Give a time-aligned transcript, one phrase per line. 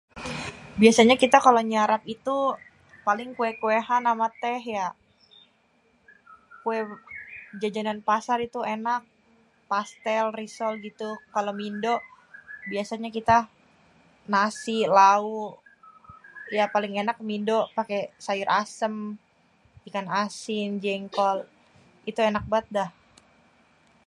[0.81, 2.37] Biasanya kita kalo nyarap itu
[3.07, 4.93] paling kue-kuean ama teh, yak.
[6.63, 6.77] Kue
[7.61, 9.01] jajanan pasar itu enak,
[9.71, 11.09] pastel, risol, gitu.
[11.35, 11.95] Kalo mindo,
[12.71, 13.37] biasanya kita
[14.33, 15.53] nasi, lauk.
[16.57, 18.95] Ya paling enak mindo pake sayur asem,
[19.87, 21.37] ikan asin, jengkol.
[22.09, 22.89] Itu enak bat, dah.